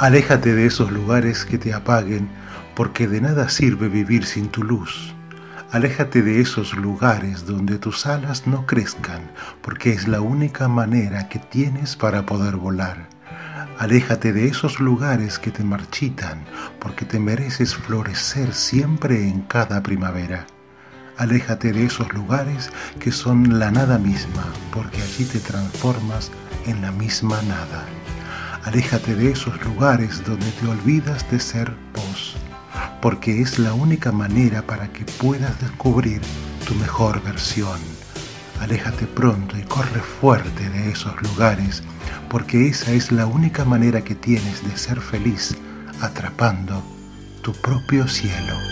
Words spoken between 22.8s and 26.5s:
que son la nada misma, porque allí te transformas